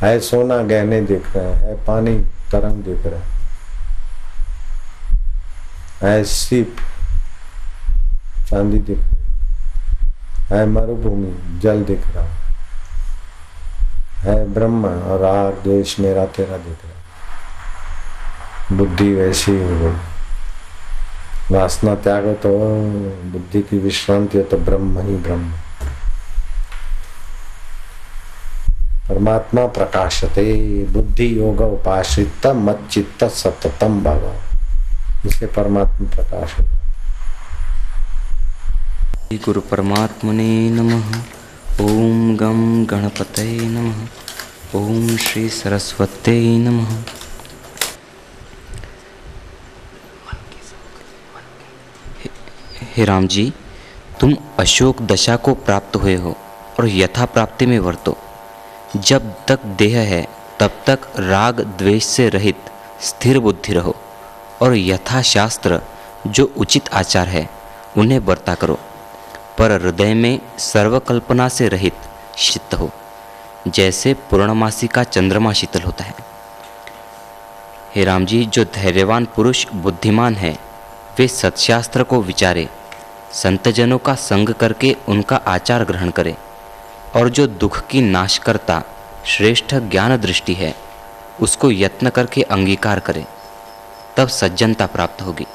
है 0.00 0.20
सोना 0.20 0.62
गहने 0.62 1.00
दिख 1.00 1.36
रहे 1.36 1.46
हैं। 1.46 1.54
है 1.54 1.84
पानी 1.84 2.18
तरंग 2.52 2.84
दिख 2.84 3.06
रहा 3.06 3.20
है। 6.02 6.24
सीप 6.24 6.76
चांदी 8.50 8.78
दिख 8.78 8.98
रही 8.98 9.16
है। 10.52 10.66
मरुभूमि 10.66 11.60
जल 11.60 11.84
दिख 11.84 12.08
रहा 12.08 12.24
है। 12.24 12.42
ब्रह्म 14.54 14.86
और 14.86 15.24
आग 15.24 15.54
देश 15.64 16.00
मेरा 16.00 16.26
तेरा 16.26 16.56
दिख 16.56 16.84
रहा 16.84 16.92
बुद्धि 18.76 19.14
वैसी 19.14 19.52
वासना 21.50 21.94
त्यागो 21.94 22.32
तो 22.32 22.50
बुद्धि 23.32 23.60
की 23.62 23.78
विश्रांति 23.78 24.38
हो 24.38 24.44
तो 24.44 24.56
ब्रह्म 24.58 25.00
ही 25.00 25.16
ब्रह्म। 25.16 25.52
परमात्मा 29.08 29.66
प्रकाशते, 29.66 30.44
बुद्धि 30.84 31.26
योग 31.38 31.60
उपाश्रित 31.60 32.46
मत 32.46 32.88
चित्त 32.90 33.24
सततम 33.24 34.00
भव। 34.00 34.22
इसे 35.26 35.46
परमात्मा 35.46 36.08
प्रकाश 36.14 36.56
गुरु 39.44 39.60
परमात्मने 39.60 40.70
नमः। 40.70 41.06
ओम 41.80 42.36
गम 42.36 42.86
गणपते 42.86 43.44
नमः। 43.68 44.78
ओम 44.78 45.16
श्री 45.16 45.48
सरस्वते 45.48 46.38
नमः। 46.58 46.90
हे 52.96 53.04
राम 53.04 53.26
जी, 53.26 53.52
तुम 54.20 54.36
अशोक 54.58 55.02
दशा 55.02 55.36
को 55.36 55.54
प्राप्त 55.54 55.96
हुए 55.96 56.14
हो 56.16 56.36
और 56.80 56.88
यथा 56.88 57.24
प्राप्ति 57.24 57.66
में 57.66 57.78
वर्तो। 57.78 58.18
जब 58.96 59.46
तक 59.46 59.64
देह 59.64 59.98
है, 60.00 60.26
तब 60.60 60.70
तक 60.86 61.00
राग 61.18 61.60
द्वेष 61.60 62.04
से 62.04 62.28
रहित 62.28 62.56
स्थिर 63.00 63.38
बुद्धि 63.38 63.72
रहो 63.72 63.96
और 64.62 64.76
यथाशास्त्र, 64.76 65.80
जो 66.26 66.52
उचित 66.56 66.88
आचार 66.92 67.28
है, 67.28 67.48
उन्हें 67.98 68.24
बरता 68.24 68.54
करो। 68.54 68.78
पर 69.58 69.70
हृदय 69.70 70.14
में 70.14 70.40
सर्वकल्पना 70.58 71.48
से 71.48 71.68
रहित 71.68 71.94
शीत 72.38 72.74
हो, 72.74 72.90
जैसे 73.68 74.14
पूर्णमासी 74.14 74.86
का 74.86 75.04
चंद्रमा 75.04 75.52
शीतल 75.52 75.80
होता 75.80 76.04
है। 76.04 76.14
हे 77.96 78.04
राम 78.04 78.26
जी, 78.26 78.44
जो 78.44 78.64
धैर्यवान 78.64 79.24
पुरुष 79.24 79.66
बुद्धिमान 79.74 80.34
है, 80.34 80.58
वे 81.18 81.28
सत्शास्त्र 81.28 82.02
को 82.02 82.22
विचारे 82.22 82.68
संतजनों 83.32 83.98
का 83.98 84.14
संग 84.14 84.48
करके 84.48 84.96
उनका 85.08 85.36
आचार 85.36 85.84
ग्रहण 85.84 86.10
करे। 86.10 86.36
और 87.16 87.28
जो 87.28 87.46
दुख 87.46 87.86
की 87.86 88.00
नाश 88.00 88.38
करता 88.38 88.82
श्रेष्ठ 89.26 89.74
ज्ञान 89.74 90.16
दृष्टि 90.16 90.54
है, 90.54 90.74
उसको 91.40 91.70
यत्न 91.70 92.10
करके 92.10 92.42
अंगीकार 92.42 93.00
करे। 93.00 93.26
तब 94.16 94.28
सज्जनता 94.28 94.86
प्राप्त 94.86 95.22
होगी। 95.22 95.46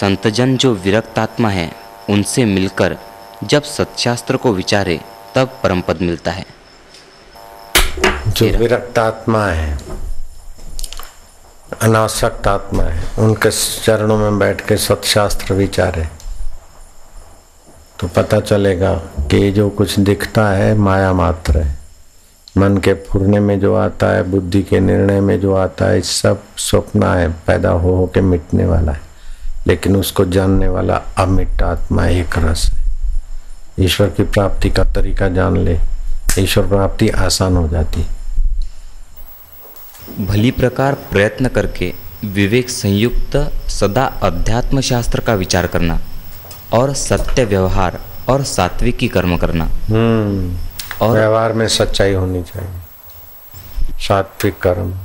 संतजन 0.00 0.56
जो 0.56 0.74
विरक्तात्मा 0.74 1.48
है, 1.48 1.72
उनसे 2.10 2.44
मिलकर 2.44 2.96
जब 3.44 3.62
सत्शास्त्र 3.62 4.36
को 4.36 4.52
विचारे, 4.52 5.00
तब 5.34 5.60
परम 5.62 5.80
पद 5.80 5.98
मिलता 6.00 6.30
है। 6.30 6.46
जो 8.28 8.58
विरक्त 8.58 8.98
आत्मा 8.98 9.46
है 9.46 9.78
अनासक्त 11.82 12.46
आत्मा 12.48 12.82
है। 12.82 13.04
उनके 13.18 13.50
चरणों 13.84 14.16
में 14.16 14.38
बैठ 14.38 14.60
के 14.60 14.76
सत्शास्त्र 14.76 15.54
विचारे। 15.54 16.08
तो 18.00 18.08
पता 18.08 18.40
चलेगा 18.40 18.94
कि 19.30 19.50
जो 19.50 19.70
कुछ 19.70 19.98
दिखता 19.98 20.48
है, 20.48 20.74
माया 20.74 21.12
मात्र 21.12 21.58
है। 21.58 21.78
मन 22.58 22.76
के 22.76 22.94
फुरने 22.94 23.40
में 23.40 23.60
जो 23.60 23.74
आता 23.74 24.06
है, 24.06 24.22
बुद्धि 24.22 24.62
के 24.62 24.80
निर्णय 24.80 25.20
में 25.20 25.40
जो 25.40 25.54
आता 25.54 25.84
है, 25.84 26.00
सब 26.00 26.42
स्वप्न 26.56 27.02
है, 27.02 27.28
पैदा 27.28 27.70
हो 27.70 27.96
हो 27.96 28.06
के 28.06 28.20
मिटने 28.20 28.66
वाला 28.66 28.92
है। 28.92 29.00
लेकिन 29.66 29.96
उसको 29.96 30.24
जानने 30.24 30.68
वाला 30.68 30.96
अमिट 30.96 31.62
आत्मा 31.62 32.06
एक 32.06 32.38
रस 32.38 32.70
है। 32.72 32.82
ईश्वर 33.84 34.06
की 34.06 34.22
प्राप्ति 34.22 34.70
का 34.70 34.84
तरीका 34.84 35.28
जान 35.28 35.56
ले। 35.56 35.78
ईश्वर 36.38 36.66
प्राप्ति 36.66 37.08
आसान 37.08 37.56
हो 37.56 37.68
जाती 37.68 38.06
भली 40.20 40.50
प्रकार 40.50 40.94
प्रयत्न 40.94 41.48
करके 41.48 41.94
विवेक 42.24 42.70
संयुक्त 42.70 43.36
सदा 43.68 44.04
अध्यात्म 44.22 44.80
शास्त्र 44.80 45.20
का 45.20 45.34
विचार 45.34 45.66
करना 45.66 45.98
और 46.72 46.94
सत्य 46.94 47.44
व्यवहार 47.44 48.00
और 48.28 48.44
सात्विकी 48.44 49.08
कर्म 49.08 49.36
करना। 49.36 49.64
हम्म 49.64 50.58
और 51.00 51.18
व्यवहार 51.18 51.52
में 51.52 51.68
सच्चाई 51.68 52.12
होनी 52.12 52.42
चाहिए। 52.42 53.98
सात्विक 53.98 54.58
कर्म। 54.58 54.98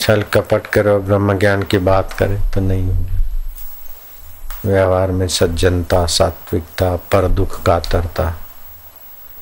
छल 0.00 0.22
कपट 0.22 0.66
करो 0.66 0.98
ब्रह्म 0.98 1.38
ज्ञान 1.38 1.62
की 1.62 1.78
बात 1.78 2.12
करे 2.12 2.38
तो 2.54 2.60
नहीं 2.60 2.84
होगी। 2.84 4.68
व्यवहार 4.68 5.10
में 5.10 5.28
सज्जनता 5.28 6.06
सात्विकता 6.06 6.96
पर 6.96 7.28
दुख 7.28 7.62
कातरता 7.62 8.30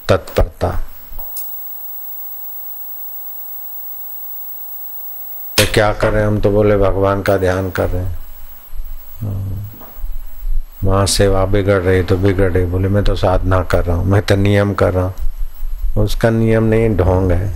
तत्परता। 0.08 0.84
क्या 5.74 5.92
कर? 5.92 6.16
हम 6.16 6.40
तो 6.40 6.50
बोले, 6.50 6.76
भगवान 6.76 7.22
का 7.22 7.36
ध्यान 7.36 7.70
कर 7.70 7.88
रहे 7.88 8.02
हैं। 8.02 8.18
हाँ। 9.22 9.70
वहाँ 10.84 11.06
सेवा 11.06 11.44
बिगड़ 11.44 11.80
रही 11.80 12.02
तो 12.02 12.16
बिगड़ 12.16 12.52
रही। 12.52 12.64
बोले, 12.64 12.88
मैं 12.88 13.04
तो 13.04 13.14
साधना 13.14 13.62
कर 13.62 13.84
रहा 13.84 13.96
हूँ, 13.96 14.06
मैं 14.06 14.22
तो 14.22 14.36
नियम 14.36 14.74
कर 14.74 14.92
रहा 14.92 15.04
हूँ। 15.04 15.14
उसका 16.04 16.30
नियम 16.30 16.64
नहीं, 16.64 16.96
ढोंग 16.96 17.32
है। 17.32 17.52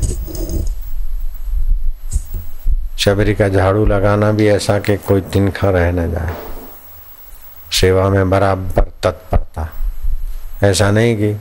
शबरी 2.98 3.34
का 3.34 3.48
झाड़ू 3.48 3.86
लगाना 3.86 4.32
भी 4.32 4.48
ऐसा 4.48 4.78
कि 4.78 4.96
कोई 4.96 5.20
तिनखा 5.20 5.70
रह 5.70 5.90
न 5.92 6.10
जाए। 6.10 6.34
सेवा 7.72 8.08
में 8.08 8.30
बराबर 8.30 8.92
तत्परता। 9.02 9.68
ऐसा 10.62 10.90
नहीं 10.90 11.16
कि 11.16 11.32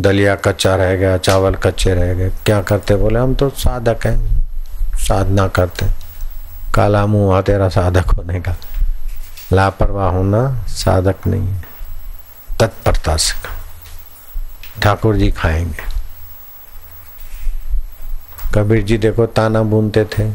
दलिया 0.00 0.34
कच्चा 0.34 0.74
रह 0.74 0.96
गया, 0.96 1.18
चावल 1.18 1.54
कच्चे 1.54 1.94
रह 1.94 2.14
गए। 2.14 2.30
क्या 2.46 2.62
करते? 2.62 2.96
बोले, 2.96 3.18
हम 3.18 3.34
तो 3.34 3.50
साधक 3.50 4.06
हैं। 4.06 4.50
साधना 4.94 5.48
करते 5.48 5.86
काला 6.74 7.06
मुँह 7.06 7.40
तेरा 7.40 7.68
साधक 7.68 8.06
होने 8.06 8.40
का। 8.40 8.56
लापरवाह 9.52 10.08
होना 10.08 10.64
साधक 10.68 11.14
नहीं 11.26 11.48
है। 11.48 11.64
तत्परता 12.60 13.16
से 13.16 13.48
ठाकुर 14.82 15.16
जी 15.16 15.30
खाएँगे। 15.30 15.82
कबीर 18.54 18.82
जी 18.82 18.98
देखो, 18.98 19.26
ताना 19.26 19.62
बुनते 19.62 20.04
थे। 20.04 20.30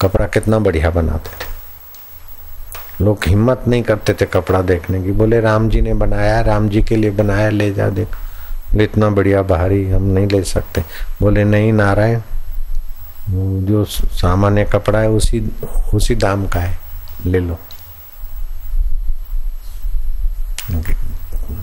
कपड़ा 0.00 0.26
कितना 0.26 0.58
बढ़िया 0.58 0.90
बनाते 0.90 1.30
थे। 1.30 1.48
लोग 3.04 3.18
हिम्मत 3.26 3.64
नहीं 3.68 3.82
करते 3.82 4.14
थे 4.14 4.26
कपड़ा 4.26 4.62
देखने 4.62 5.02
की। 5.02 5.12
बोले, 5.12 5.40
राम 5.40 5.68
जी 5.68 5.80
ने 5.80 5.94
बनाया 5.94 6.40
राम 6.40 6.68
जी 6.68 6.82
के 6.82 6.96
लिए 6.96 7.10
बनाया 7.10 7.48
ले 7.48 7.72
जा, 7.72 7.88
देख। 7.88 8.08
इतना 8.80 9.08
बढ़िया 9.10 9.42
बाहरी 9.42 9.90
हम 9.90 10.02
नहीं 10.02 10.26
ले 10.26 10.42
सकते। 10.44 10.84
बोले, 11.20 11.44
नहीं 11.44 11.72
नारायण, 11.72 12.20
जो 13.66 13.84
सामान्य 13.84 14.64
कपड़ा 14.64 14.98
है 14.98 15.08
उसी 15.10 15.40
उसी 15.94 16.14
दाम 16.14 16.46
का 16.46 16.60
है, 16.60 16.78
ले 17.26 17.40
लो। 17.40 17.58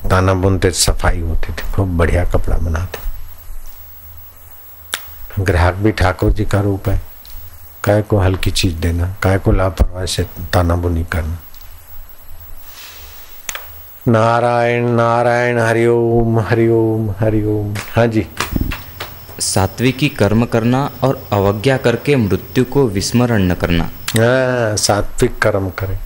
ताना 0.09 0.33
बुनते 0.33 0.71
सफ़ाई 0.71 1.19
होती 1.19 1.53
थी, 1.53 1.71
खूब 1.71 1.97
बढ़िया 1.97 2.25
कपड़ा 2.25 2.57
बनाते। 2.57 2.99
ग्राहक 5.43 5.73
भी 5.73 5.91
ठाकुर 5.91 6.31
जी 6.31 6.45
का 6.45 6.59
रूप 6.61 6.89
है। 6.89 7.01
काय 7.83 8.01
को 8.01 8.19
हल्की 8.19 8.51
चीज़ 8.51 8.75
देना 8.75 9.15
काय 9.23 9.37
को 9.39 9.51
लापरवाही 9.51 10.07
से 10.07 10.23
ताना 10.53 10.75
बुनी 10.75 11.03
करना। 11.03 11.37
नारायण 14.07 14.85
नारायण 14.85 15.59
हरिओम 15.59 16.39
हरिओम 16.39 17.11
हरिओम 17.19 17.75
हाँ 17.95 18.07
जी। 18.07 18.27
सात्विकी 19.39 20.09
कर्म 20.09 20.45
करना 20.45 20.91
और 21.03 21.27
अवज्ञा 21.33 21.77
करके 21.77 22.15
मृत्यु 22.15 22.65
को 22.65 22.87
विस्मरण 22.87 23.43
न 23.43 23.53
करना। 23.53 23.83
हाँ, 23.83 24.77
सात्विक 24.77 25.39
कर्म 25.39 25.69
करे। 25.69 25.97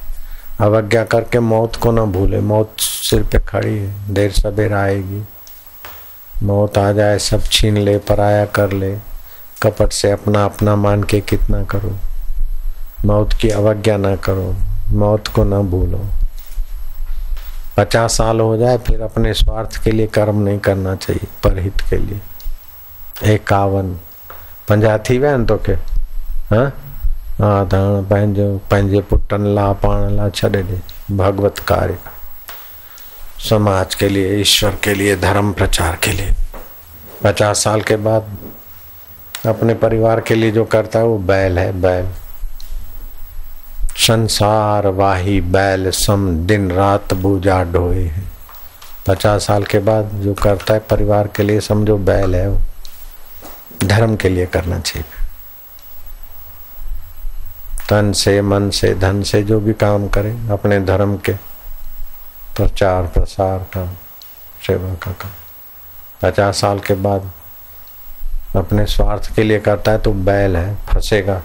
अवज्ञा 0.60 1.04
करके 1.04 1.40
मौत 1.40 1.76
को 1.76 1.92
ना 1.92 2.06
भूले। 2.06 2.40
मौत 2.40 2.74
सिर 2.80 3.24
पे 3.24 3.40
खड़ी 3.40 3.78
है। 3.78 4.14
देर 4.14 4.32
सवेर 4.32 4.74
आएगी। 4.74 5.24
मौत 6.44 6.78
आ 6.78 6.92
जाए 6.92 7.18
सब 7.20 7.42
छीन 7.42 7.78
ले 7.78 7.98
पराया 7.98 8.46
कर 8.46 8.72
ले। 8.72 8.96
कपट 9.64 9.90
से 9.90 10.12
अपना 10.12 10.46
अपना 10.46 10.76
मान 10.76 11.04
के 11.04 11.20
कितना 11.20 11.64
करो। 11.64 11.96
मौत 13.06 13.34
की 13.34 13.50
अवज्ञा 13.50 13.98
ना 13.98 14.16
करो। 14.16 14.56
मौत 14.92 15.28
को 15.28 15.44
ना 15.44 15.60
भूलो। 15.60 16.06
पचास 17.78 18.18
साल 18.18 18.40
हो 18.40 18.58
जाए, 18.58 18.78
फिर 18.78 19.02
अपने 19.02 19.34
स्वार्थ 19.34 19.84
के 19.84 19.92
लिए 19.92 20.08
कर्म 20.08 20.40
नहीं 20.40 20.60
करना 20.60 20.96
चाहिए, 20.96 21.28
परहित 21.44 21.82
के 21.90 21.98
लिए। 21.98 23.34
एकावन। 23.34 23.96
पंजा 24.70 24.98
थी 25.10 25.18
विया 25.18 25.32
आहिनि 25.32 25.46
तोखे 25.46 25.74
हाँ? 26.52 26.66
हा 27.40 27.64
त 27.64 27.74
हाणे 27.74 28.02
पंहिंजो 28.10 28.46
पंहिंजे 28.72 29.02
पुटनि 29.10 29.54
लाइ 29.56 29.74
पाण 29.84 30.30
छॾे 30.30 30.50
ॾे 30.50 30.80
भगवत 31.12 31.60
कार्य 31.68 31.98
समाज 33.40 33.96
के 33.96 34.10
लिए, 34.10 34.36
ईश्वर 34.42 34.78
के 34.84 34.94
लिए, 34.94 35.16
धर्म 35.16 35.52
प्रचार 35.54 35.96
के 36.04 36.12
लिए। 36.12 36.34
पचास 37.24 37.64
साल 37.64 37.82
के 37.82 37.96
बाद 37.96 38.38
अपने 39.46 39.74
परिवार 39.74 40.22
के 40.22 40.36
लिए 40.36 40.52
जो 40.52 40.64
करता 40.66 41.00
है, 41.00 41.06
वो 41.06 41.18
बैल 41.18 41.60
है, 41.60 41.72
बैल। 41.82 42.08
संसार 43.98 44.88
वाही 44.88 45.42
बैल 45.42 45.92
सम 45.92 46.38
दिन 46.38 46.72
रात 46.72 47.14
बूझा 47.14 47.64
ढोए 47.64 48.04
है। 48.04 48.24
पचास 49.08 49.46
साल 49.46 49.64
के 49.64 49.80
बाद 49.80 50.06
जो 50.06 50.34
करता 50.34 50.74
है, 50.74 50.80
परिवार 50.80 51.28
के 51.28 51.44
लिए 51.44 51.60
समझो 51.60 51.98
बैल 51.98 52.36
है 52.36 52.50
वो। 52.50 52.60
धर्म 53.84 54.16
के 54.16 54.30
लिए 54.30 54.46
करना 54.46 54.80
चाहिए। 54.80 55.06
तन 57.90 58.12
से, 58.12 58.42
मन 58.42 58.70
से, 58.70 58.96
धन 58.96 59.24
से 59.24 59.44
जो 59.44 59.60
भी 59.60 59.74
काम 59.74 60.08
करे, 60.08 60.38
अपने 60.52 60.80
धर्म 60.80 61.18
के 61.18 61.34
प्रचार, 62.56 63.04
प्रसार 63.04 63.60
का 63.60 63.94
सेवा 64.68 64.94
का 64.94 65.12
काम। 65.12 65.32
पचास 66.22 66.58
साल 66.58 66.80
के 66.80 66.94
बाद 66.94 67.32
अपने 68.56 68.86
स्वार्थ 68.86 69.36
के 69.36 69.44
लिए 69.44 69.60
करता 69.60 69.92
है 69.92 69.98
तो 69.98 70.12
बैल 70.12 70.58
है, 70.58 70.76
फंसेगा। 70.76 71.42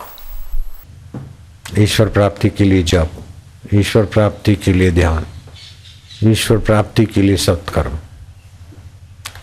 ईश्वर 1.79 2.09
प्राप्ति 2.09 2.49
के 2.51 2.65
लिए 2.65 2.83
जप, 2.83 3.11
ईश्वर 3.75 4.05
प्राप्ति 4.05 4.55
के 4.55 4.73
लिए 4.73 4.91
ध्यान, 4.91 5.27
ईश्वर 6.25 6.59
प्राप्ति 6.59 7.05
के 7.07 7.23
लिए 7.23 7.37
सत्कर्म। 7.37 7.99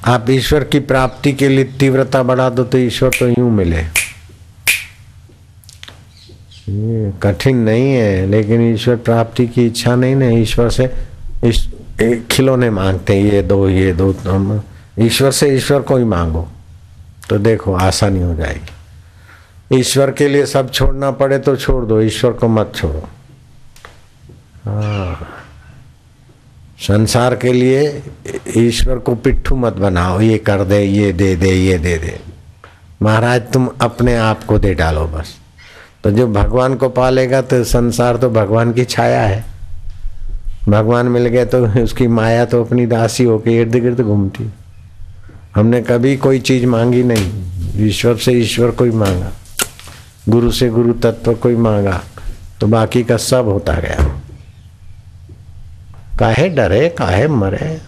आप 0.05 0.29
ईश्वर 0.29 0.63
की 0.63 0.79
प्राप्ति 0.81 1.31
के 1.33 1.47
लिए 1.47 1.63
तीव्रता 1.79 2.23
बढ़ा 2.23 2.49
दो 2.49 2.63
तो 2.63 2.77
ईश्वर 2.77 3.09
तो 3.19 3.27
यूँ 3.27 3.51
मिले। 3.51 3.83
कठिन 7.21 7.57
नहीं 7.57 7.91
है, 7.93 8.25
लेकिन 8.27 8.73
ईश्वर 8.73 8.95
प्राप्ति 8.95 9.47
की 9.47 9.65
इच्छा 9.65 9.95
नहीं 9.95 10.15
ना, 10.15 10.29
ईश्वर 10.29 10.69
से 10.69 10.89
इस 11.43 11.67
खिलौने 12.31 12.69
मांगते 12.69 13.15
हैं, 13.15 13.31
ये 13.33 13.41
दो 13.41 13.67
ये 13.69 13.93
दो 13.93 14.11
हम, 14.25 14.61
ईश्वर 14.99 15.31
से 15.31 15.55
ईश्वर 15.55 15.81
को 15.81 15.97
ही 15.97 16.03
मांगो। 16.03 16.47
तो 17.29 17.37
देखो, 17.37 17.73
आसानी 17.73 18.21
हो 18.21 18.33
जाएगी। 18.35 18.71
ईश्वर 19.73 20.11
के 20.11 20.27
लिए 20.27 20.45
सब 20.45 20.71
छोड़ना 20.71 21.11
पड़े 21.11 21.37
तो 21.39 21.55
छोड़ 21.55 21.85
दो, 21.85 22.01
ईश्वर 22.01 22.31
को 22.31 22.47
मत 22.47 22.71
छोड़ो। 22.75 23.07
हाँ। 24.65 25.27
संसार 26.79 27.35
के 27.35 27.51
लिए 27.53 28.01
ईश्वर 28.57 28.97
को 28.97 29.15
पिट्ठू 29.15 29.55
मत 29.55 29.73
बनाओ, 29.73 30.21
ये 30.21 30.37
कर 30.37 30.63
दे, 30.63 30.81
ये 30.83 31.11
दे 31.13 31.35
दे, 31.35 31.49
ये 31.49 31.77
दे 31.77 31.97
दे। 31.97 32.19
महाराज, 33.01 33.41
तुम 33.51 33.69
अपने 33.81 34.15
आप 34.15 34.43
को 34.43 34.59
दे 34.59 34.73
डालो 34.73 35.05
बस। 35.05 35.35
तो 36.03 36.11
जो 36.11 36.27
भगवान 36.27 36.75
को 36.75 36.89
पालेगा 36.89 37.41
तो 37.41 37.63
संसार 37.63 38.17
तो 38.17 38.29
भगवान 38.29 38.73
की 38.73 38.85
छाया 38.85 39.21
है। 39.21 39.43
भगवान 40.69 41.05
मिल 41.05 41.27
गए 41.27 41.45
तो 41.45 41.65
उसकी 41.83 42.07
माया 42.07 42.45
तो 42.45 42.63
अपनी 42.63 42.85
दासी 42.85 43.23
होकर 43.23 43.49
इर्द 43.49 43.75
गिर्द 43.75 44.01
घूमती। 44.01 44.49
हमने 45.55 45.81
कभी 45.81 46.15
कोई 46.17 46.39
चीज़ 46.39 46.65
मांगी 46.65 47.03
नहीं। 47.03 47.87
ईश्वर 47.87 48.17
से 48.17 48.31
ईश्वर 48.31 48.71
को 48.71 48.83
ही 48.83 48.91
मांगा। 48.91 49.31
गुरु 50.29 50.51
से 50.51 50.69
गुरु 50.69 50.93
तत्व 50.93 51.33
कोई 51.33 51.55
मांगा 51.55 52.01
तो 52.61 52.67
बाकी 52.67 53.03
का 53.03 53.17
सब 53.17 53.47
होता 53.47 53.73
गया। 53.73 54.07
काहे 56.19 56.49
डरे, 56.49 56.89
काहे 56.89 57.27
मरे? 57.27 57.81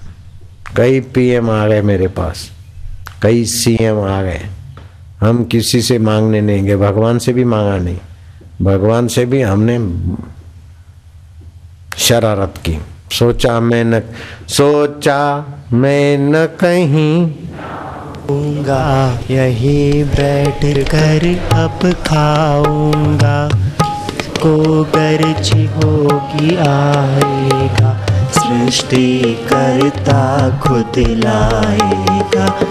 कई 0.76 1.00
पीएम 1.14 1.50
आ 1.50 1.68
गए 1.68 1.82
मेरे 1.82 2.08
पास, 2.08 2.50
कई 3.22 3.46
सीएम 3.46 4.00
आ 4.00 4.22
गए। 4.22 4.46
हम 5.22 5.44
किसी 5.44 5.82
से 5.82 6.00
मांगने 6.00 6.42
नहीं 6.42 6.64
गए, 6.64 6.76
भगवान 6.76 7.20
से 7.20 7.34
भी 7.34 7.44
मांगा 7.44 7.78
नहीं। 7.78 8.00
भगवान 8.62 9.08
से 9.08 9.26
भी 9.26 9.42
हमने 9.42 9.78
शरारत 11.98 12.54
की। 12.66 12.78
सोचा 13.12 13.60
मैं 13.60 13.84
न, 13.84 14.00
सोचा 14.48 15.20
मैं 15.74 16.18
न 16.18 16.46
कहीं 16.46 17.34
खाऊँगा 18.32 19.20
यही 19.32 20.04
बैठ 20.04 20.64
कर 20.90 21.26
अब 21.56 21.92
खाऊँगा। 22.08 23.50
को 24.42 24.84
गर्ज 24.96 25.52
होगी 25.76 26.56
आएगा 26.68 27.92
सृष्टि 28.38 29.08
करता 29.50 30.22
खुद 30.60 31.00
लाएगा। 31.24 32.52